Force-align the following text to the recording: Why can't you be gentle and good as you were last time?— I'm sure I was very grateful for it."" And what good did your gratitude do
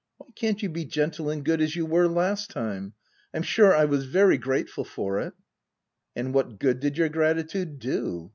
Why 0.17 0.25
can't 0.35 0.63
you 0.63 0.69
be 0.69 0.85
gentle 0.85 1.29
and 1.29 1.45
good 1.45 1.61
as 1.61 1.75
you 1.75 1.85
were 1.85 2.07
last 2.07 2.49
time?— 2.49 2.93
I'm 3.35 3.43
sure 3.43 3.75
I 3.75 3.85
was 3.85 4.05
very 4.07 4.35
grateful 4.39 4.83
for 4.83 5.19
it."" 5.19 5.33
And 6.15 6.33
what 6.33 6.57
good 6.59 6.79
did 6.79 6.97
your 6.97 7.07
gratitude 7.09 7.77
do 7.77 8.27